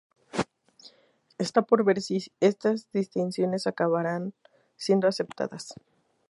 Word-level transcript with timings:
Está 1.37 1.61
por 1.61 1.83
ver 1.83 2.01
si 2.01 2.31
estas 2.39 2.89
distinciones 2.91 3.67
acabarán 3.67 4.33
siendo 4.75 5.07
aceptadas. 5.07 5.75